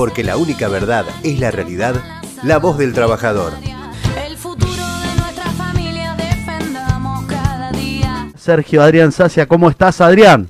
[0.00, 1.94] porque la única verdad es la realidad,
[2.42, 3.52] la voz del trabajador.
[4.26, 8.28] El futuro de nuestra familia defendamos cada día.
[8.34, 10.48] Sergio Adrián Sacia, ¿cómo estás, Adrián?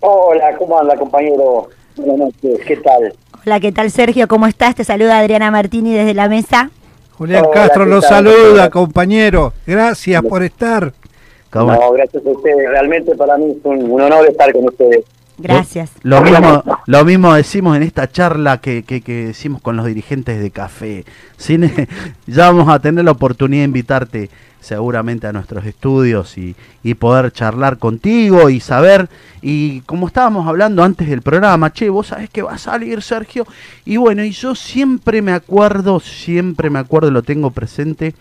[0.00, 1.68] Hola, ¿cómo anda, compañero?
[1.94, 3.14] Buenas noches, ¿qué tal?
[3.46, 4.26] Hola, ¿qué tal Sergio?
[4.26, 4.74] ¿Cómo estás?
[4.74, 6.68] Te saluda Adriana Martini desde la mesa.
[7.16, 8.10] Julián Hola, Castro ¿qué los tal?
[8.26, 9.52] saluda, compañero.
[9.68, 10.92] Gracias por estar.
[11.50, 12.68] ¿Cómo- No, gracias a ustedes.
[12.68, 15.04] Realmente para mí es un, un honor estar con ustedes.
[15.38, 15.90] Gracias.
[16.02, 20.50] Lo mismo, lo mismo decimos en esta charla que, que, decimos con los dirigentes de
[20.50, 21.04] café.
[21.36, 21.70] Sin-
[22.26, 27.32] ya vamos a tener la oportunidad de invitarte seguramente a nuestros estudios y, y poder
[27.32, 29.08] charlar contigo y saber,
[29.40, 33.46] y como estábamos hablando antes del programa, che, vos sabés que va a salir Sergio,
[33.84, 38.14] y bueno, y yo siempre me acuerdo, siempre me acuerdo, lo tengo presente,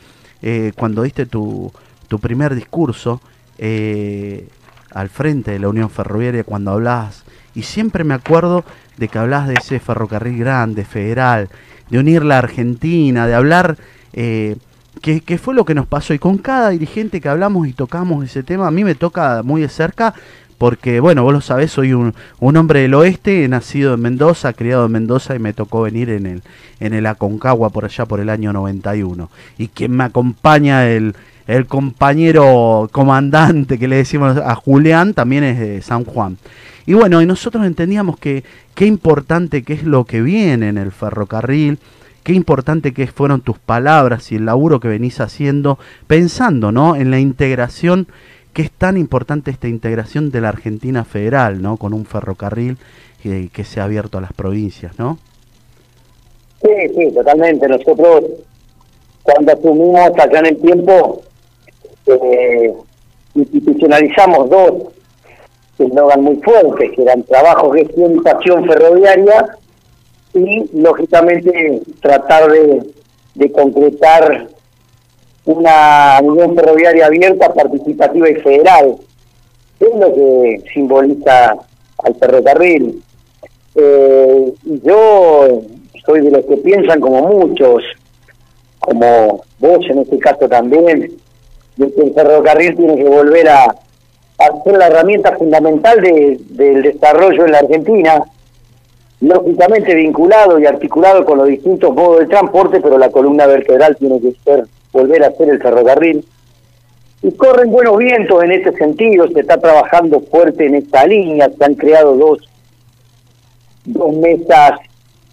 [0.44, 1.72] eh, cuando diste tu,
[2.08, 3.20] tu primer discurso,
[3.58, 4.48] eh,
[4.94, 7.24] al frente de la Unión Ferroviaria cuando hablabas,
[7.56, 8.64] y siempre me acuerdo
[8.98, 11.50] de que hablabas de ese ferrocarril grande, federal,
[11.90, 13.78] de unir la Argentina, de hablar,
[14.14, 14.58] eh,
[15.02, 18.44] que, fue lo que nos pasó, y con cada dirigente que hablamos y tocamos ese
[18.44, 20.14] tema, a mí me toca muy de cerca,
[20.58, 24.88] porque bueno, vos lo sabés, soy un, un hombre del oeste, nacido en Mendoza, criado
[24.88, 26.44] en Mendoza y me tocó venir en el,
[26.80, 29.30] en el Aconcagua por allá por el año 91.
[29.60, 31.16] Y quien me acompaña, el,
[31.48, 36.38] el compañero comandante que le decimos a Julián, también es de San Juan.
[36.86, 38.44] Y bueno, y nosotros entendíamos que
[38.76, 41.80] qué importante que es lo que viene en el ferrocarril,
[42.24, 46.96] qué importante que fueron tus palabras y el laburo que venís haciendo, pensando ¿no?
[46.96, 48.08] en la integración,
[48.54, 51.78] que es tan importante esta integración de la Argentina federal, ¿no?
[51.78, 52.78] con un ferrocarril
[53.22, 55.20] que, que se ha abierto a las provincias, ¿no?
[56.62, 57.68] Sí, sí, totalmente.
[57.68, 58.24] Nosotros,
[59.24, 61.22] cuando asumimos acá en el tiempo,
[62.08, 62.74] eh,
[63.36, 64.74] institucionalizamos dos
[65.86, 69.58] eslogan muy fuertes, que eran trabajo, gestión y pasión ferroviaria,
[70.34, 74.48] y lógicamente tratar de, concretar
[75.46, 78.98] una unión ferroviaria abierta, participativa y federal.
[79.80, 81.56] Es lo que simboliza
[82.04, 83.02] al ferrocarril.
[83.76, 84.54] Eh,
[84.84, 85.62] yo
[86.06, 87.84] soy de los que piensan como muchos,
[88.80, 91.12] como vos en este caso también,
[91.78, 97.52] el ferrocarril tiene que volver a, a ser la herramienta fundamental de- del desarrollo en
[97.52, 98.24] la Argentina,
[99.22, 104.20] lógicamente vinculado y articulado con los distintos modos de transporte, pero la columna vertebral tiene
[104.22, 106.26] que ser volver a ser el ferrocarril.
[107.24, 111.66] Y corren buenos vientos en este sentido, se está trabajando fuerte en esta línea, se
[111.66, 112.40] han creado dos,
[113.86, 114.74] dos mesas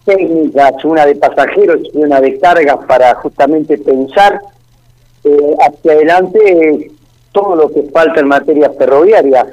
[0.06, 4.40] técnicas, una de pasajeros y una de cargas para justamente pensar
[5.24, 6.90] eh, hacia adelante
[7.32, 9.46] todo lo que falta en materia ferroviaria.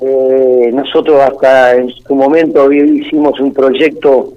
[0.00, 4.34] Eh, nosotros hasta en su momento hicimos un proyecto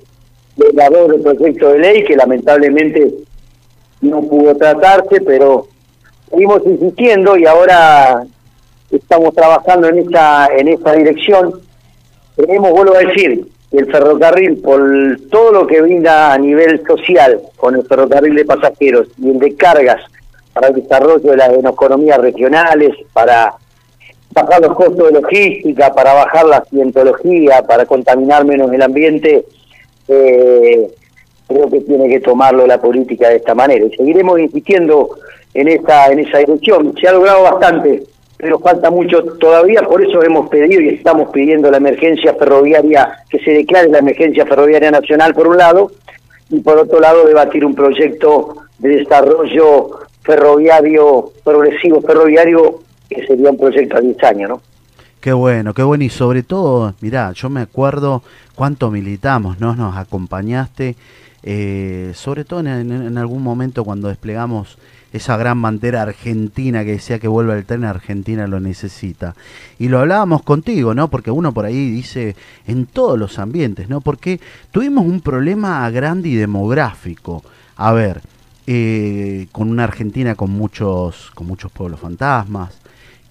[0.56, 3.12] de proyecto de ley que lamentablemente
[4.02, 5.68] no pudo tratarse, pero
[6.30, 8.24] seguimos insistiendo y ahora
[8.91, 11.59] estamos trabajando en esta en esta dirección.
[12.38, 14.81] Creemos, vuelvo a decir, que el ferrocarril, por
[15.30, 19.56] todo lo que brinda a nivel social con el ferrocarril de pasajeros y el de
[19.56, 20.01] cargas
[20.59, 23.53] para el desarrollo de las economías regionales, para
[24.33, 29.45] bajar los costos de logística, para bajar la accidentología, para contaminar menos el ambiente,
[30.09, 30.89] eh,
[31.47, 33.85] creo que tiene que tomarlo la política de esta manera.
[33.85, 35.11] Y seguiremos insistiendo
[35.53, 36.93] en esta en esa dirección.
[36.99, 38.03] Se ha logrado bastante,
[38.35, 43.39] pero falta mucho todavía, por eso hemos pedido y estamos pidiendo la emergencia ferroviaria, que
[43.39, 45.91] se declare la emergencia ferroviaria nacional por un lado,
[46.49, 53.57] y por otro lado debatir un proyecto de desarrollo ferroviario, progresivo ferroviario, que sería un
[53.57, 54.62] proyecto a 10 años, ¿no?
[55.19, 56.03] Qué bueno, qué bueno.
[56.03, 58.24] Y sobre todo, mirá, yo me acuerdo
[58.56, 59.75] cuánto militamos, ¿no?
[59.75, 60.96] Nos acompañaste,
[61.44, 64.78] eh, sobre todo en, algún momento cuando desplegamos
[65.12, 69.36] esa gran bandera argentina que decía que vuelva el tren, Argentina lo necesita.
[69.78, 71.09] Y lo hablábamos contigo, ¿no?
[71.09, 74.00] Porque uno por ahí dice en todos los ambientes, ¿no?
[74.00, 74.40] Porque
[74.72, 77.44] tuvimos un problema grande y demográfico.
[77.75, 78.22] A ver,
[78.71, 82.77] eh, con una Argentina con muchos, con muchos pueblos fantasmas,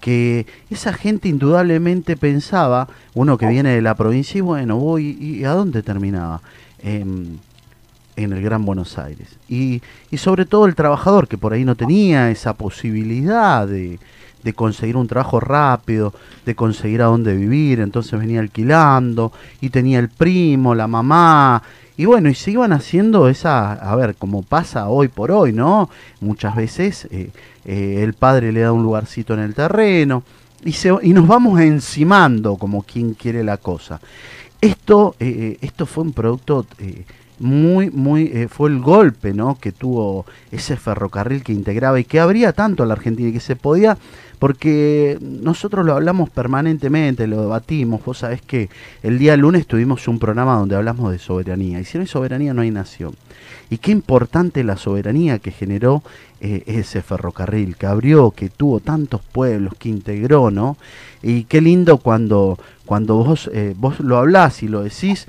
[0.01, 5.45] que esa gente indudablemente pensaba, uno que viene de la provincia, y bueno, voy, ¿y
[5.45, 6.41] a dónde terminaba?
[6.79, 7.37] Em,
[8.17, 9.37] en el Gran Buenos Aires.
[9.47, 9.81] Y,
[10.11, 13.97] y sobre todo el trabajador que por ahí no tenía esa posibilidad de,
[14.43, 16.13] de conseguir un trabajo rápido,
[16.45, 19.31] de conseguir a dónde vivir, entonces venía alquilando
[19.61, 21.61] y tenía el primo, la mamá,
[21.99, 25.89] y bueno, y se iban haciendo esa, a ver, como pasa hoy por hoy, ¿no?
[26.21, 27.29] Muchas veces eh,
[27.65, 30.23] eh, el padre le da un lugarcito en el terreno
[30.63, 33.99] y, se, y nos vamos encimando como quien quiere la cosa.
[34.61, 36.65] esto, eh, esto fue un producto
[37.39, 39.57] muy, muy, fue el golpe, ¿no?
[39.59, 43.41] Que tuvo ese ferrocarril que integraba y que abría tanto a la Argentina y que
[43.41, 43.97] se podía,
[44.39, 48.03] porque nosotros lo hablamos permanentemente, lo debatimos.
[48.03, 48.69] Vos sabés que
[49.03, 52.53] el día lunes tuvimos un programa donde hablamos de soberanía y si no hay soberanía
[52.53, 53.13] no hay nación.
[53.69, 56.01] Y qué importante la soberanía que generó
[56.41, 60.77] eh, ese ferrocarril, que abrió, que tuvo tantos pueblos, que integró, ¿no?
[61.21, 65.27] Y qué lindo cuando, cuando vos, eh, vos lo hablás y lo decís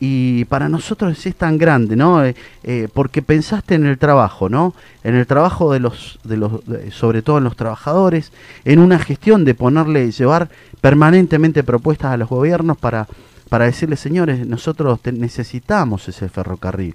[0.00, 2.24] y para nosotros es tan grande, ¿no?
[2.24, 4.74] Eh, eh, porque pensaste en el trabajo, ¿no?
[5.02, 6.52] En el trabajo de los, de los,
[6.90, 8.32] sobre todo en los trabajadores,
[8.64, 10.50] en una gestión de ponerle, llevar
[10.80, 13.08] permanentemente propuestas a los gobiernos para,
[13.48, 16.94] para decirles, señores, nosotros necesitamos ese ferrocarril.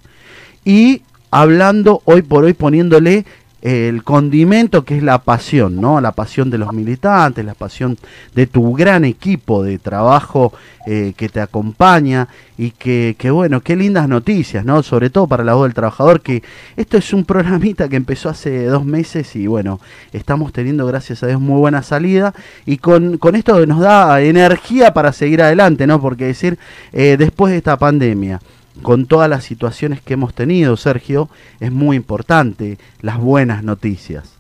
[0.64, 3.26] Y hablando hoy por hoy, poniéndole
[3.64, 6.02] el condimento que es la pasión, ¿no?
[6.02, 7.98] La pasión de los militantes, la pasión
[8.36, 10.52] de tu gran equipo de trabajo
[10.86, 12.28] eh, que te acompaña
[12.58, 14.84] y que, que, bueno, qué lindas noticias, ¿no?
[14.84, 16.44] Sobre todo para la voz del trabajador, que
[16.76, 19.80] esto es un programita que empezó hace dos meses y bueno,
[20.12, 22.34] estamos teniendo, gracias a Dios, muy buena salida
[22.66, 26.02] y con, con esto nos da energía para seguir adelante, ¿no?
[26.02, 26.60] Porque decir,
[26.92, 28.42] eh, después de esta pandemia,
[28.82, 31.30] con todas las situaciones que hemos tenido, Sergio,
[31.60, 34.36] es muy importante las buenas noticias.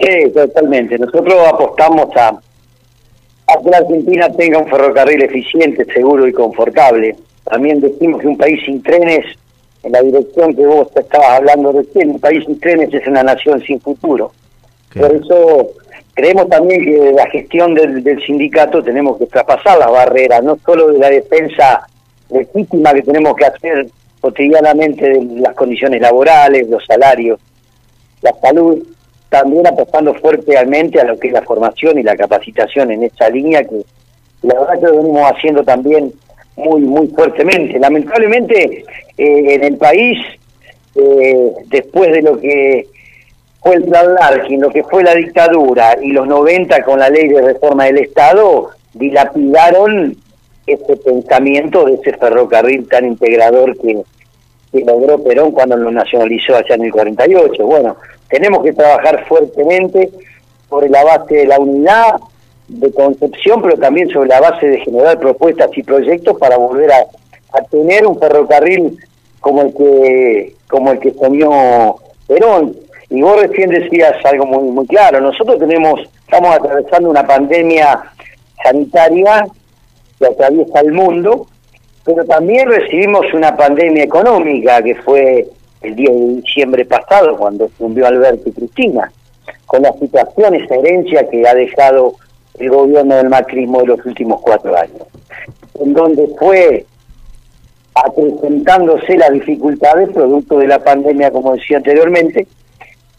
[0.00, 0.98] Sí, totalmente.
[0.98, 7.16] Nosotros apostamos a, a que la Argentina tenga un ferrocarril eficiente, seguro y confortable.
[7.44, 9.24] También decimos que un país sin trenes,
[9.82, 13.62] en la dirección que vos estabas hablando recién, un país sin trenes es una nación
[13.62, 14.32] sin futuro.
[14.94, 15.70] Por eso
[16.14, 20.88] creemos también que la gestión del, del sindicato tenemos que traspasar las barreras, no solo
[20.88, 21.86] de la defensa
[22.30, 23.86] legítima que tenemos que hacer
[24.20, 27.38] cotidianamente de las condiciones laborales, los salarios,
[28.22, 28.82] la salud,
[29.28, 33.64] también apostando fuertemente a lo que es la formación y la capacitación en esta línea
[33.64, 33.82] que
[34.42, 36.12] la verdad que lo venimos haciendo también
[36.56, 37.78] muy muy fuertemente.
[37.78, 38.84] Lamentablemente
[39.16, 40.18] eh, en el país,
[40.94, 42.86] eh, después de lo que
[43.60, 47.28] fue el plan Larkin, lo que fue la dictadura y los 90 con la ley
[47.28, 50.16] de reforma del Estado, dilapidaron
[50.66, 54.02] ese pensamiento de ese ferrocarril tan integrador que,
[54.84, 57.64] logró Perón cuando lo nacionalizó allá en el 48.
[57.64, 57.96] Bueno,
[58.28, 60.10] tenemos que trabajar fuertemente
[60.68, 62.16] sobre la base de la unidad
[62.66, 67.06] de concepción, pero también sobre la base de generar propuestas y proyectos para volver a,
[67.52, 68.98] a tener un ferrocarril
[69.38, 71.94] como el que como el que soñó
[72.26, 72.74] Perón.
[73.10, 75.20] Y vos recién decías algo muy muy claro.
[75.20, 78.02] Nosotros tenemos estamos atravesando una pandemia
[78.60, 79.46] sanitaria
[80.24, 81.46] que atraviesa el mundo,
[82.04, 85.46] pero también recibimos una pandemia económica que fue
[85.82, 89.10] el 10 de diciembre pasado cuando fundió Alberto y Cristina,
[89.66, 92.14] con la situación, esa herencia que ha dejado
[92.58, 95.02] el gobierno del macrismo de los últimos cuatro años,
[95.80, 96.86] en donde fue
[97.94, 102.46] acrecentándose las dificultades producto de la pandemia, como decía anteriormente,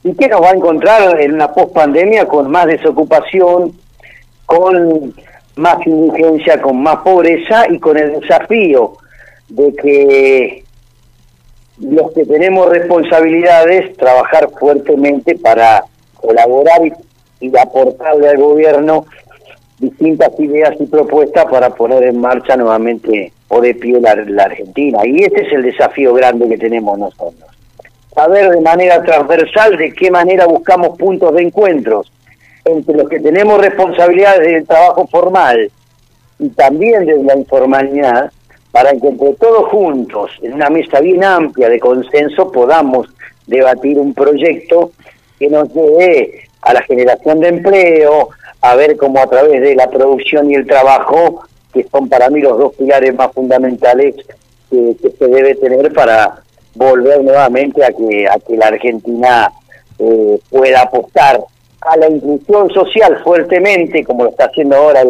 [0.04, 3.74] y que nos va a encontrar en una pospandemia con más desocupación,
[4.46, 5.14] con
[5.56, 8.98] más indigencia, con más pobreza y con el desafío
[9.50, 10.64] de que
[11.80, 15.84] los que tenemos responsabilidades trabajar fuertemente para
[16.16, 16.94] colaborar y,
[17.58, 19.06] aportarle al gobierno
[19.78, 25.06] distintas ideas y propuestas para poner en marcha nuevamente o de pie la, la Argentina.
[25.06, 27.52] Y este es el desafío grande que tenemos nosotros.
[28.16, 32.12] Saber de manera transversal de qué manera buscamos puntos de encuentros
[32.66, 35.72] entre los que tenemos responsabilidades del trabajo formal
[36.40, 38.32] y también de la informalidad,
[38.72, 43.08] para que entre todos juntos, en una mesa bien amplia de consenso, podamos
[43.48, 44.92] debatir un proyecto
[45.40, 48.30] que nos lleve a la generación de empleo,
[48.62, 52.42] a ver cómo a través de la producción y el trabajo, que son para mí
[52.42, 54.16] los dos pilares más fundamentales
[54.70, 56.42] que, que se debe tener para
[56.74, 59.52] volver nuevamente a que, a que la Argentina
[60.00, 61.40] eh, pueda apostar
[61.82, 65.04] a la inclusión social fuertemente, como lo está haciendo ahora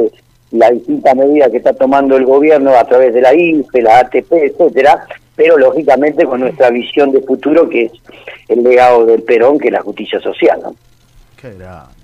[0.52, 4.32] la distinta medida que está tomando el gobierno a través de la IFE, la ATP,
[4.32, 5.06] etcétera,
[5.36, 7.92] pero lógicamente con nuestra visión de futuro que es
[8.48, 10.60] el legado del Perón, que es la justicia social.
[10.64, 10.76] ¿no?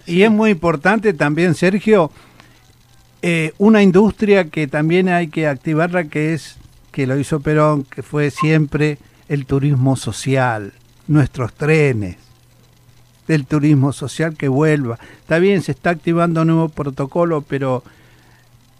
[0.05, 2.11] Y es muy importante también, Sergio,
[3.21, 6.57] eh, una industria que también hay que activarla, que es,
[6.91, 8.97] que lo hizo Perón, que fue siempre
[9.29, 10.73] el turismo social,
[11.07, 12.17] nuestros trenes,
[13.31, 14.99] del turismo social que vuelva.
[15.21, 17.81] Está bien, se está activando un nuevo protocolo, pero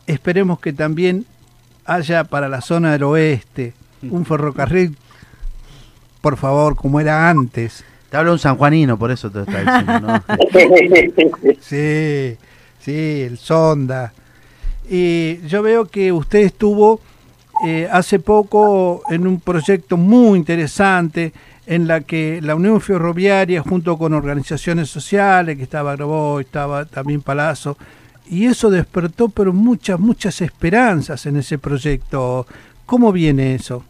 [0.07, 1.25] esperemos que también
[1.85, 4.97] haya para la zona del oeste un ferrocarril,
[6.19, 7.85] por favor, como era antes.
[8.09, 10.23] Te hablo un sanjuanino, por eso te está diciendo, ¿no?
[11.61, 12.35] Sí,
[12.81, 14.11] sí, el sonda.
[14.89, 16.99] Y yo veo que usted estuvo
[17.65, 21.31] eh, hace poco en un proyecto muy interesante
[21.71, 27.21] en la que la Unión Ferroviaria, junto con organizaciones sociales, que estaba Grabó, estaba también
[27.21, 27.77] Palazzo,
[28.29, 32.45] y eso despertó pero muchas, muchas esperanzas en ese proyecto.
[32.85, 33.85] ¿Cómo viene eso?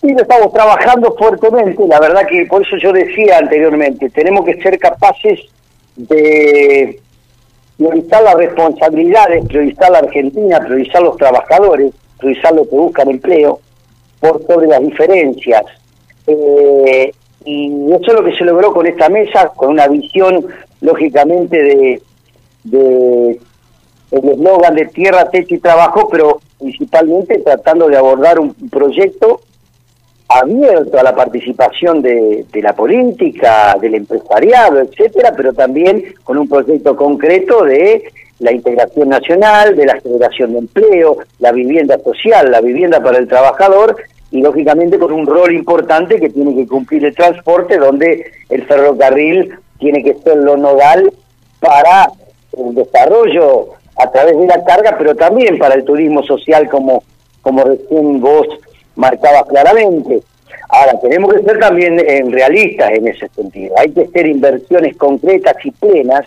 [0.00, 4.62] Sí, lo estamos trabajando fuertemente, la verdad que por eso yo decía anteriormente, tenemos que
[4.62, 5.38] ser capaces
[5.94, 7.02] de
[7.76, 13.60] priorizar las responsabilidades, priorizar la Argentina, priorizar los trabajadores, priorizar los que buscan empleo,
[14.20, 15.64] por sobre las diferencias.
[16.28, 17.12] Eh,
[17.44, 20.46] y eso es lo que se logró con esta mesa, con una visión,
[20.82, 22.02] lógicamente, de,
[22.64, 23.40] de
[24.10, 29.40] el eslogan de tierra, techo y trabajo, pero principalmente tratando de abordar un proyecto
[30.28, 36.48] abierto a la participación de, de, la política, del empresariado, etcétera, pero también con un
[36.48, 38.04] proyecto concreto de
[38.40, 43.26] la integración nacional, de la generación de empleo, la vivienda social, la vivienda para el
[43.26, 43.96] trabajador
[44.30, 49.54] y lógicamente con un rol importante que tiene que cumplir el transporte, donde el ferrocarril
[49.78, 51.12] tiene que ser lo nodal
[51.60, 52.10] para
[52.56, 57.02] el desarrollo a través de la carga, pero también para el turismo social, como,
[57.42, 58.46] como recién vos
[58.96, 60.22] marcabas claramente.
[60.68, 63.74] Ahora, tenemos que ser también eh, realistas en ese sentido.
[63.78, 66.26] Hay que hacer inversiones concretas y plenas,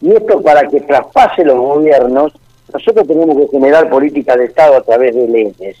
[0.00, 2.32] y esto para que traspase los gobiernos,
[2.72, 5.76] nosotros tenemos que generar políticas de Estado a través de leyes.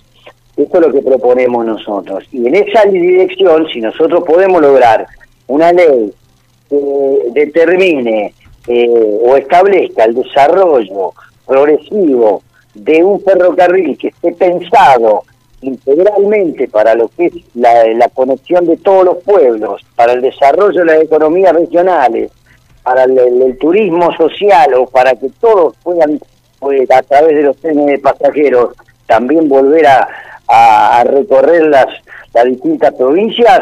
[0.56, 2.24] Esto es lo que proponemos nosotros.
[2.32, 5.06] Y en esa dirección, si nosotros podemos lograr
[5.46, 6.12] una ley
[6.70, 8.32] que determine
[8.66, 11.12] eh, o establezca el desarrollo
[11.46, 12.42] progresivo
[12.74, 15.24] de un ferrocarril que esté pensado
[15.60, 20.86] integralmente para lo que es la, conexión de todos los pueblos, para el desarrollo de
[20.86, 22.30] las economías regionales,
[22.82, 26.20] para el turismo social o para que todos puedan,
[26.58, 28.74] pues, a través de los trenes de pasajeros,
[29.06, 30.08] también volver a,
[30.48, 31.86] a, a recorrer las,
[32.32, 33.60] las distintas provincias,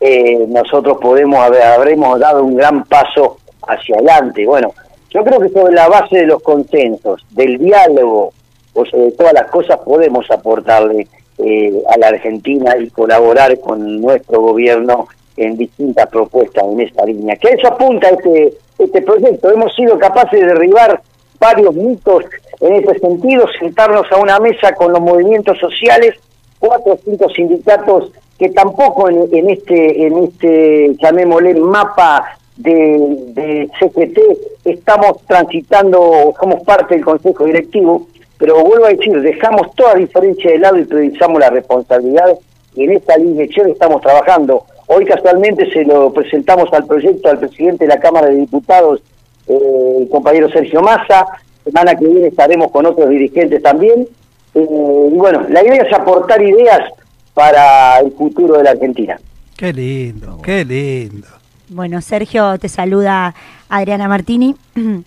[0.00, 4.44] eh, nosotros podemos haber, habremos dado un gran paso hacia adelante.
[4.46, 4.72] Bueno,
[5.10, 8.32] yo creo que sobre la base de los consensos, del diálogo,
[8.74, 11.06] o sobre todas las cosas, podemos aportarle
[11.38, 17.36] eh, a la Argentina y colaborar con nuestro gobierno en distintas propuestas en esta línea.
[17.36, 19.50] Que eso apunta este, este proyecto.
[19.50, 21.00] Hemos sido capaces de derribar
[21.38, 22.24] varios mitos
[22.64, 26.14] en este sentido, sentarnos a una mesa con los movimientos sociales,
[26.58, 32.98] cuatro o cinco sindicatos que tampoco en, este, en este, llamémosle, mapa de,
[33.34, 34.18] de CGT
[34.64, 38.06] estamos transitando, somos parte del Consejo Directivo,
[38.38, 42.36] pero vuelvo a decir, dejamos toda diferencia de lado y priorizamos la responsabilidad
[42.74, 44.64] y en esta dirección estamos trabajando.
[44.86, 49.00] Hoy casualmente se lo presentamos al proyecto al presidente de la Cámara de Diputados,
[49.48, 51.26] eh, el compañero Sergio Massa,
[51.64, 54.06] semana que viene estaremos con otros dirigentes también.
[54.54, 56.90] Eh, y bueno, la idea es aportar ideas
[57.32, 59.18] para el futuro de la Argentina.
[59.56, 61.26] Qué lindo, qué lindo.
[61.68, 63.34] Bueno, Sergio, te saluda
[63.68, 64.54] Adriana Martini.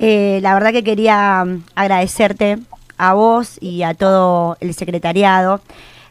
[0.00, 2.58] Eh, la verdad que quería mm, agradecerte
[2.98, 5.60] a vos y a todo el secretariado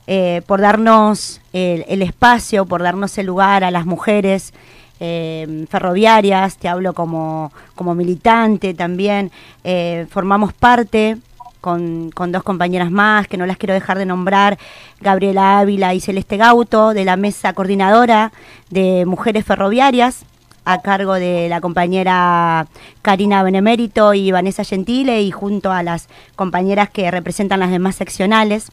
[0.08, 4.54] eh, por darnos el, el, espacio, por darnos el lugar a las mujeres
[5.00, 9.32] eh, ferroviarias, te hablo como, como militante también,
[9.64, 11.18] eh, formamos parte
[11.62, 14.58] con, con, dos compañeras más, que no las quiero dejar de nombrar,
[15.02, 18.32] Gabriela Ávila y Celeste Gauto, de la mesa coordinadora
[18.70, 20.26] de mujeres ferroviarias,
[20.68, 22.68] a cargo de la compañera
[23.02, 28.70] Karina Benemérito y Vanessa Gentile y junto a las compañeras que representan las demás seccionales.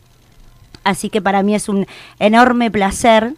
[0.82, 1.86] Así que para mí es un
[2.18, 3.34] enorme placer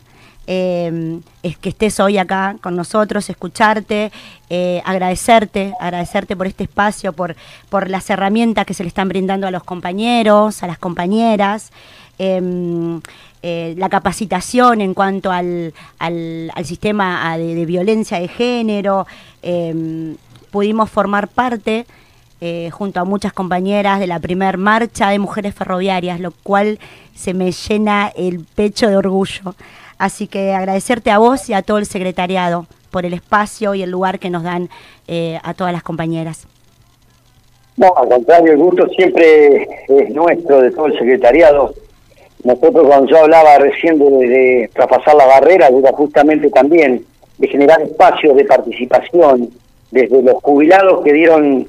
[0.47, 4.13] eh, es que estés hoy acá con nosotros, escucharte,
[4.51, 7.37] eh, agradecerte, agradecerte por este espacio, por,
[7.89, 11.73] las herramientas que se le están brindando a los compañeros, a las compañeras.
[12.19, 13.01] Eh,
[13.49, 15.73] eh, la capacitación en cuanto al,
[16.65, 19.07] sistema de, violencia de género.
[19.41, 20.17] Eh,
[20.51, 21.87] pudimos formar parte
[22.41, 26.81] eh, junto a muchas compañeras de la primer marcha de mujeres ferroviarias, lo cual
[27.15, 29.55] se me llena el pecho de orgullo.
[29.99, 33.91] Así que agradecerte a vos y a todo el secretariado por el espacio y el
[33.91, 34.69] lugar que nos dan
[35.09, 36.47] eh, a todas las compañeras.
[37.77, 41.75] No, al contrario, el gusto siempre es nuestro, de todo el secretariado
[42.47, 47.05] nosotros cuando yo hablaba recién de, de traspasar la barrera, era justamente también
[47.39, 49.51] de generar espacios de participación,
[49.91, 51.67] desde los jubilados que dieron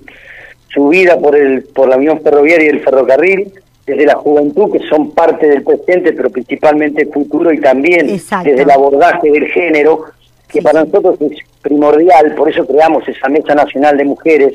[0.69, 3.53] su vida por el por la Unión Ferroviaria y el ferrocarril,
[3.88, 8.50] desde la juventud que son parte del presente, pero principalmente futuro, y también Exacto.
[8.50, 10.03] desde el abordaje del género,
[10.48, 10.89] que Sí, para sí.
[10.91, 14.53] nosotros es primordial, por eso creamos esa Mesa Nacional de Mujeres,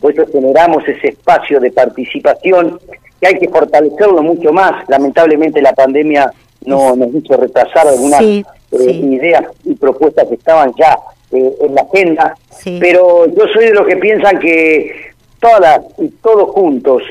[0.00, 2.78] por eso generamos ese espacio de participación,
[3.20, 4.86] que hay que fortalecerlo mucho más.
[4.88, 6.32] Lamentablemente la pandemia
[6.66, 10.98] no, nos hizo retrasar algunas Sí, eh, ideas y propuestas que estaban ya
[11.32, 12.34] eh, en la agenda,
[12.80, 17.02] pero yo soy de los que piensan que todas y todos juntos,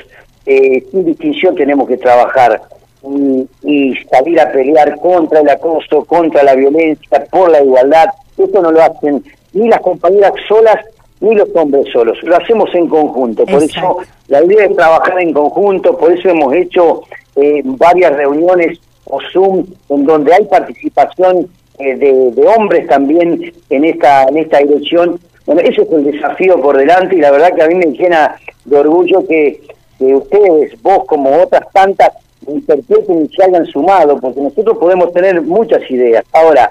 [0.46, 2.62] eh, sin distinción, tenemos que trabajar
[3.04, 8.08] y, y salir a pelear contra el acoso, contra la violencia, por la igualdad.
[8.38, 10.78] Esto no lo hacen ni las compañeras solas
[11.20, 13.46] ni los hombres solos, lo hacemos en conjunto.
[13.46, 14.02] Por Exacto.
[14.02, 17.04] eso la idea es trabajar en conjunto, por eso hemos hecho
[17.36, 23.86] eh, varias reuniones o Zoom en donde hay participación eh, de, de hombres también en
[23.86, 25.20] esta en esta dirección.
[25.46, 28.36] Bueno, ese es el desafío por delante y la verdad que a mí me llena
[28.66, 29.62] de orgullo que,
[30.02, 32.10] que ustedes, vos como otras tantas,
[32.48, 36.24] interpreten y se hayan sumado, porque nosotros podemos tener muchas ideas.
[36.34, 36.70] Ahora,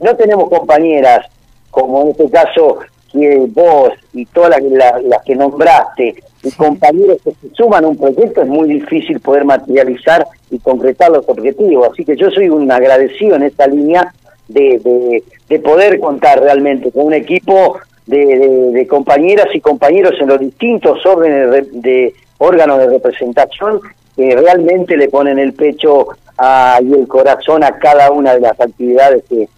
[0.00, 1.26] no tenemos compañeras
[1.70, 2.78] como en este caso
[3.12, 7.88] que vos y todas las, las- las que nombraste y compañeros que se suman a
[7.88, 11.90] un proyecto es muy difícil poder materializar y concretar los objetivos.
[11.92, 14.12] Así que yo soy un agradecido en esta línea
[14.48, 20.26] de, de, de poder contar realmente con un equipo de, de- compañeras y compañeros en
[20.28, 23.80] los distintos órdenes de, de órganos de representación
[24.16, 28.60] que realmente le ponen el pecho a- y el corazón a cada una de las
[28.60, 29.48] actividades que,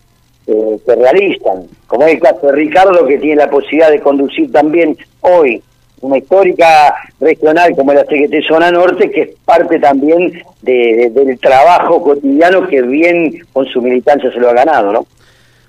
[0.86, 5.62] realizan, como es el caso de Ricardo, que tiene la posibilidad de conducir también hoy
[6.02, 12.02] una histórica regional como la CGT Zona Norte, que es parte también de- del trabajo
[12.02, 15.06] cotidiano que bien con su militancia se lo ha ganado, ¿no?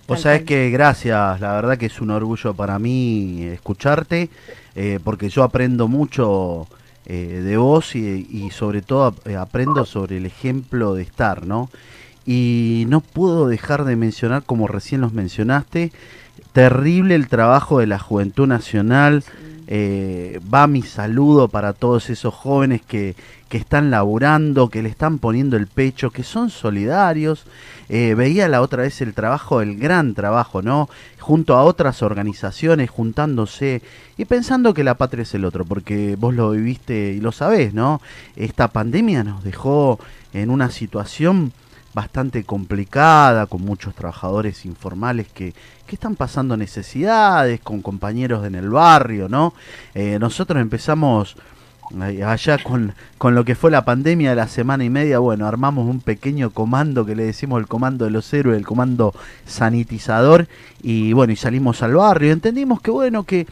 [0.08, 4.30] Vos sabés que gracias, la verdad que es un orgullo para mí escucharte,
[4.76, 6.68] eh, porque yo aprendo mucho
[7.06, 11.70] eh, de vos y, y sobre todo eh, aprendo sobre el ejemplo de estar, ¿no?
[12.26, 15.92] Y no puedo dejar de mencionar, como recién los mencionaste,
[16.54, 19.24] terrible el trabajo de la Juventud Nacional.
[19.68, 23.16] Eh, va mi saludo para todos esos jóvenes que,
[23.50, 27.46] que están laburando, que le están poniendo el pecho, que son solidarios.
[27.90, 30.90] Eh, veía la otra vez el trabajo, el gran trabajo, ¿no?
[31.20, 33.82] Junto a otras organizaciones, juntándose
[34.18, 37.74] y pensando que la patria es el otro, porque vos lo viviste y lo sabés,
[37.74, 38.02] ¿no?
[38.36, 40.00] Esta pandemia nos dejó
[40.34, 41.54] en una situación
[41.94, 45.54] bastante complicada, con muchos trabajadores informales que,
[45.86, 49.54] que están pasando necesidades, con compañeros en el barrio, ¿no?
[49.94, 51.36] Eh, nosotros empezamos
[52.26, 55.88] allá con, con lo que fue la pandemia de la semana y media, bueno, armamos
[55.88, 59.14] un pequeño comando que le decimos el comando de los héroes, el comando
[59.46, 60.48] sanitizador,
[60.82, 63.46] y bueno, y salimos al barrio, entendimos que bueno, que,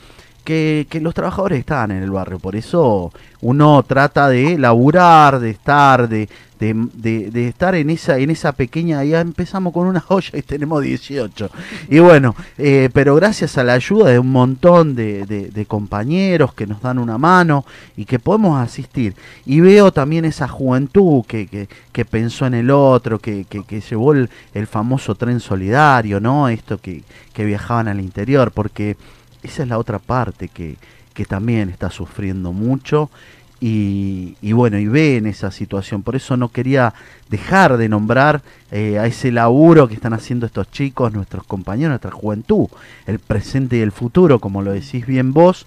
[0.43, 6.07] que, los trabajadores estaban en el barrio, por eso uno trata de laburar, de estar,
[6.07, 6.29] de,
[6.59, 11.49] de, estar en esa, en esa pequeña, ya empezamos con una olla y tenemos 18.
[11.89, 16.81] Y bueno, eh, pero gracias a la ayuda de un montón de compañeros que nos
[16.81, 17.65] dan una mano
[17.97, 19.15] y que podemos asistir.
[19.45, 23.81] Y veo también esa juventud que, que, que pensó en el otro, que, que, que
[23.81, 26.47] llevó el, el famoso tren solidario, ¿no?
[26.47, 27.03] Esto que,
[27.33, 28.95] que viajaban al interior, porque
[29.43, 30.77] esa es la otra parte que,
[31.13, 33.09] que también está sufriendo mucho
[33.65, 36.03] y, bueno, y ve en esa situación.
[36.03, 36.93] Por eso no quería
[37.29, 42.11] dejar de nombrar eh, a ese laburo que están haciendo estos chicos, nuestros compañeros, nuestra
[42.11, 42.67] juventud,
[43.07, 45.65] el presente y el futuro, como lo decís bien vos.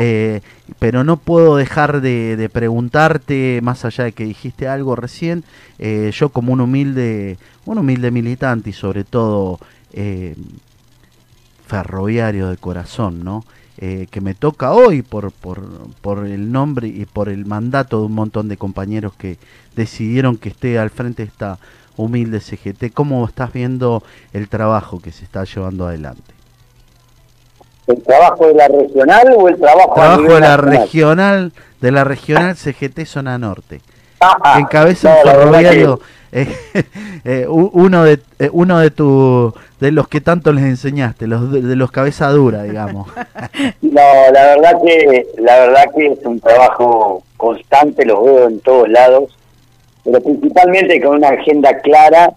[0.00, 0.40] Eh,
[0.78, 5.44] pero no puedo dejar de, preguntarte, más allá de que dijiste algo recién,
[5.78, 9.60] eh, yo como un humilde, un humilde militante y sobre todo
[11.66, 13.44] ferroviario de corazón, ¿no?
[13.78, 15.60] Eh, que me toca hoy por, por,
[16.00, 19.36] por el nombre y por el mandato de un montón de compañeros que
[19.74, 21.58] decidieron que esté al frente de esta
[21.96, 22.92] humilde CGT.
[22.94, 26.34] ¿Cómo estás viendo el trabajo que se está llevando adelante?
[27.86, 30.80] ¿El trabajo de la regional o el trabajo, a Trabajo nivel de la nacional?
[30.80, 33.80] regional, de la regional CGT Zona Norte.
[34.20, 36.00] Ah, encabeza no, un ferroviario,
[36.32, 36.48] eh,
[37.24, 41.76] eh, uno de eh, uno de tu de los que tanto les enseñaste, los de,
[41.76, 43.08] los cabeza dura, digamos.
[43.82, 44.00] No,
[44.32, 49.38] la verdad que la verdad que es un trabajo constante, lo veo en todos lados,
[50.04, 52.32] pero principalmente con una agenda clara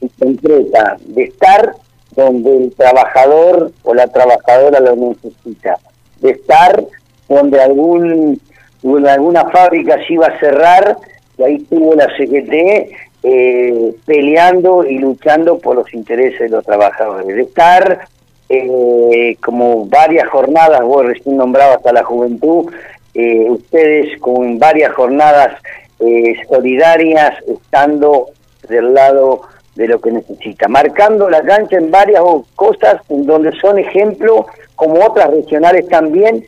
[0.00, 1.74] y concreta de estar
[2.16, 5.78] donde el trabajador o la trabajadora lo necesita,
[6.20, 6.82] de estar
[7.28, 8.40] donde algún
[8.82, 10.96] donde alguna fábrica se iba a cerrar
[11.42, 12.52] y ahí estuvo la CGT
[13.24, 18.06] eh, peleando y luchando por los intereses de los trabajadores, estar
[18.48, 22.72] eh, como varias jornadas, vos recién nombrabas a la juventud,
[23.14, 25.54] eh, ustedes con varias jornadas
[26.48, 28.26] solidarias estando
[28.68, 29.42] del lado
[29.76, 32.22] de lo que necesita, marcando la cancha en varias
[32.56, 36.44] cosas en donde son ejemplo, como otras regionales también,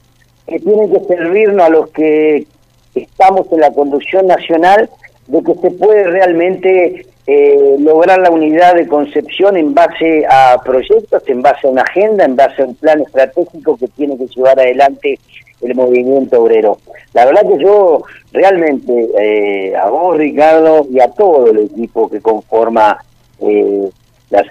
[0.48, 2.48] que tienen que servirnos a los que
[2.94, 4.88] estamos en la conducción nacional
[5.26, 11.22] de que se puede realmente eh, lograr la unidad de concepción en base a proyectos,
[11.26, 14.58] en base a una agenda, en base a un plan estratégico que tiene que llevar
[14.60, 15.18] adelante
[15.62, 16.78] el movimiento obrero.
[17.14, 18.02] La verdad que yo
[18.32, 22.98] realmente eh, a vos, Ricardo, y a todo el equipo que conforma
[23.40, 23.88] eh,
[24.30, 24.44] la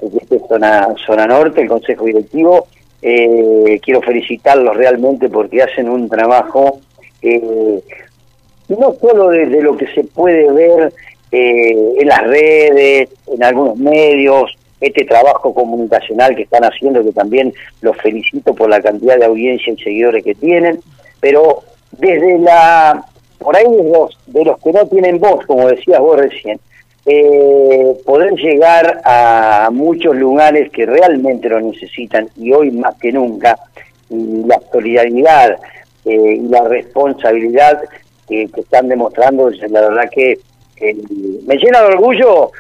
[0.48, 2.68] zona, zona Norte, el Consejo Directivo,
[3.02, 6.80] eh, quiero felicitarlos realmente porque hacen un trabajo
[8.70, 10.94] no solo desde lo que se puede ver
[11.32, 17.54] eh, en las redes, en algunos medios, este trabajo comunicacional que están haciendo, que también
[17.82, 20.80] los felicito por la cantidad de audiencia y seguidores que tienen,
[21.20, 23.06] pero desde la,
[23.40, 26.60] por ahí de los, de los que no tienen voz, como decías vos recién,
[27.06, 33.58] eh, poder llegar a muchos lugares que realmente lo necesitan y hoy más que nunca,
[34.10, 35.58] la solidaridad
[36.06, 37.82] eh, y la responsabilidad
[38.28, 40.40] que, están demostrando, la verdad que
[41.46, 42.52] me llena de orgullo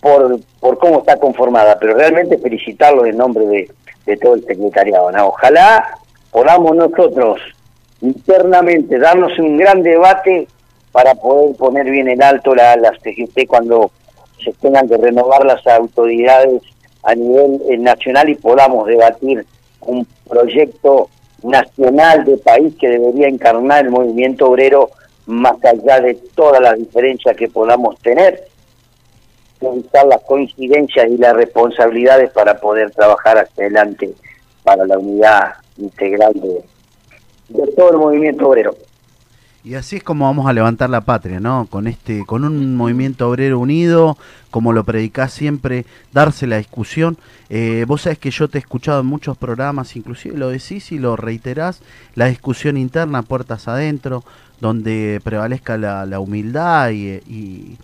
[0.00, 3.70] por, por cómo está conformada, pero realmente felicitarlos en nombre de,
[4.06, 5.10] de todo el secretariado.
[5.10, 5.28] ¿no?
[5.28, 5.98] Ojalá
[6.30, 7.40] podamos nosotros
[8.00, 10.48] internamente darnos un gran debate
[10.92, 13.90] para poder poner bien en alto la, las TGT cuando
[14.42, 16.62] se tengan que renovar las autoridades
[17.02, 19.44] a nivel eh, nacional y podamos debatir
[19.80, 21.08] un proyecto
[21.42, 24.90] nacional de país que debería encarnar el movimiento obrero
[25.28, 28.48] más allá de todas las diferencias que podamos tener,
[29.60, 34.14] revisar las coincidencias y las responsabilidades para poder trabajar hacia adelante
[34.64, 36.64] para la unidad integral de,
[37.48, 38.74] de todo el movimiento obrero.
[39.64, 41.66] Y así es como vamos a levantar la patria, ¿no?
[41.68, 44.16] Con este, con un movimiento obrero unido,
[44.50, 47.18] como lo predicás siempre, darse la discusión.
[47.50, 50.98] Eh, vos sabés que yo te he escuchado en muchos programas, inclusive lo decís y
[50.98, 51.82] lo reiterás,
[52.14, 54.24] la discusión interna, puertas adentro,
[54.60, 57.76] donde prevalezca la, la humildad y, y,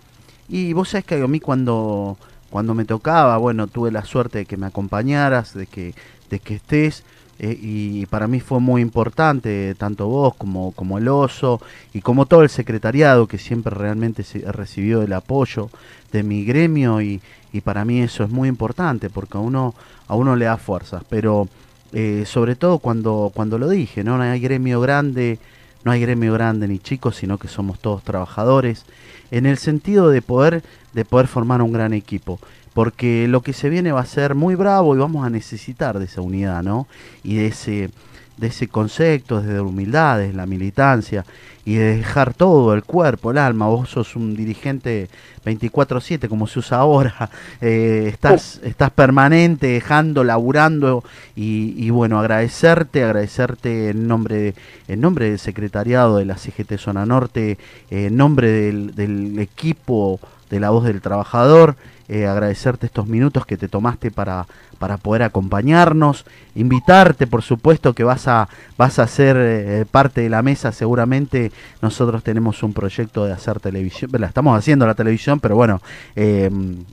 [0.49, 2.17] y vos sabés que a mí cuando,
[2.49, 5.93] cuando me tocaba, bueno, tuve la suerte de que me acompañaras, de que,
[6.29, 7.03] de que estés.
[7.37, 11.59] Eh, y para mí fue muy importante, tanto vos como, como el oso
[11.93, 15.69] y como todo el secretariado que siempre realmente se recibió el apoyo
[16.13, 17.19] de mi gremio y,
[17.51, 19.75] y para mí eso es muy importante porque a uno,
[20.07, 21.49] a uno le da fuerzas, pero
[21.91, 24.21] eh, sobre todo cuando, cuando lo dije, ¿no?
[24.21, 25.39] hay gremio grande,
[25.85, 28.85] no hay gremio grande ni chico, sino que somos todos trabajadores,
[29.31, 32.39] en el sentido de poder, de poder formar un gran equipo
[32.75, 36.05] porque lo que se viene va a ser muy bravo y vamos a necesitar de
[36.05, 36.87] esa unidad, ¿no?
[37.23, 37.89] Y de ese,
[38.37, 41.25] de ese concepto, desde la humildad, desde la militancia
[41.65, 43.67] y de dejar todo, el cuerpo, el alma.
[43.67, 45.09] Vos sos un dirigente
[45.43, 47.29] 24/7, como se usa ahora,
[47.61, 51.03] eh, estás, estás permanente, dejando, laburando
[51.35, 54.53] y, y, bueno, agradecerte, agradecerte en nombre,
[54.87, 57.57] en nombre del secretariado de la CGT Zona Norte,
[57.89, 60.19] en nombre del, del equipo
[60.49, 61.75] de la voz del trabajador,
[62.07, 64.45] eh, agradecerte estos minutos que te tomaste para,
[64.77, 70.29] para poder acompañarnos, invitarte por supuesto que vas a, vas a ser eh, parte de
[70.29, 75.39] la mesa seguramente, nosotros tenemos un proyecto de hacer televisión, la estamos haciendo la televisión,
[75.39, 75.81] pero bueno,
[76.15, 76.51] eh,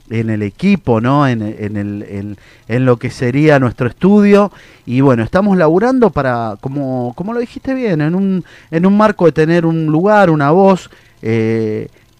[0.09, 1.27] en el equipo, ¿no?
[1.27, 4.51] En, en, el, en, lo que sería nuestro estudio
[4.87, 9.25] y bueno, estamos laburando para, como, como lo dijiste bien, en un, en un marco
[9.25, 10.89] de tener un lugar, una voz,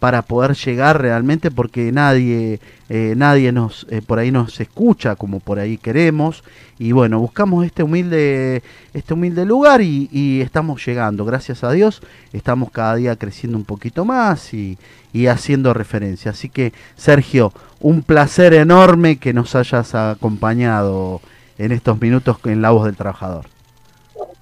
[0.04, 5.40] para poder llegar realmente porque nadie eh, nadie nos eh, por ahí nos escucha como
[5.40, 6.44] por ahí queremos.
[6.78, 8.64] Y bueno buscamos este humilde
[8.94, 11.24] este humilde lugar y, y, estamos llegando.
[11.24, 12.02] Gracias a Dios
[12.34, 14.78] estamos cada día creciendo un poquito más y,
[15.14, 16.32] y haciendo referencia.
[16.32, 21.22] Así que Sergio un placer enorme que nos hayas acompañado
[21.58, 23.46] en estos minutos en la voz del trabajador.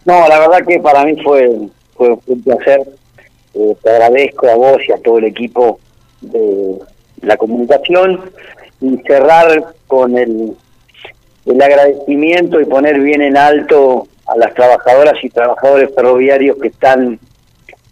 [0.06, 1.48] No la verdad que para mí fue
[1.96, 2.82] fue un placer
[3.54, 5.80] eh, te agradezco a vos y a todo el equipo
[6.22, 6.80] de
[7.22, 8.32] la comunicación
[8.80, 10.54] y cerrar con el,
[11.46, 17.20] el agradecimiento y poner bien en alto a las trabajadoras y trabajadores ferroviarios que están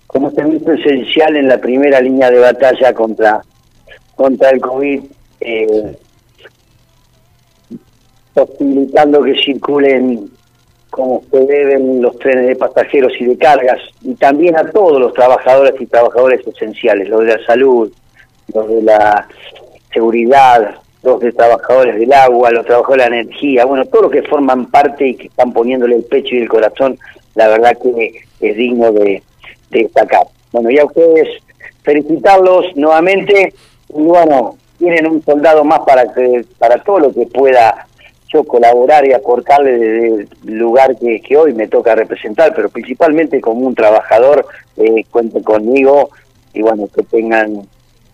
[0.07, 3.41] como servicio esencial en la primera línea de batalla contra
[4.15, 5.01] contra el COVID,
[5.39, 5.97] eh,
[8.33, 10.29] posibilitando que circulen
[10.89, 15.13] como se deben los trenes de pasajeros y de cargas, y también a todos los
[15.13, 17.91] trabajadores y trabajadores esenciales, los de la salud,
[18.53, 19.27] los de la
[19.93, 24.23] seguridad, los de trabajadores del agua, los trabajadores de la energía, bueno, todos los que
[24.23, 26.97] forman parte y que están poniéndole el pecho y el corazón,
[27.35, 29.21] la verdad que es digno de,
[29.69, 30.23] de destacar.
[30.51, 31.27] Bueno, y a ustedes
[31.83, 33.53] felicitarlos nuevamente,
[33.89, 37.85] y bueno, tienen un soldado más para que para todo lo que pueda
[38.31, 43.41] yo colaborar y aportarle desde el lugar que, que hoy me toca representar, pero principalmente
[43.41, 44.45] como un trabajador,
[44.77, 46.09] eh, cuenten conmigo
[46.53, 47.67] y bueno, que tengan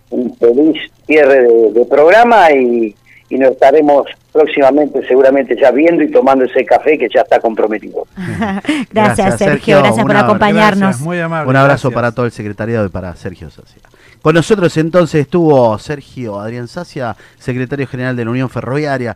[0.10, 2.95] un feliz cierre de, de programa y,
[3.30, 8.06] y nos estaremos próximamente seguramente ya viendo y tomando ese café que ya está comprometido.
[8.17, 10.80] gracias, Gracias, Sergio, gracias por acompañarnos.
[10.80, 11.49] Gracias, muy amable.
[11.49, 11.93] Un abrazo gracias.
[11.93, 13.82] para todo el secretariado y para Sergio Sacia.
[14.21, 19.15] Con nosotros entonces estuvo Sergio Adrián Sacia, secretario general de la Unión Ferroviaria.